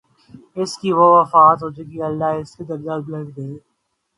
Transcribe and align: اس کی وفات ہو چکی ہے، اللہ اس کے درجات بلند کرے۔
اس 0.61 0.71
کی 0.79 0.89
وفات 0.99 1.57
ہو 1.63 1.69
چکی 1.75 1.97
ہے، 1.99 2.05
اللہ 2.05 2.29
اس 2.41 2.51
کے 2.55 2.63
درجات 2.69 3.01
بلند 3.07 3.29
کرے۔ 3.35 3.55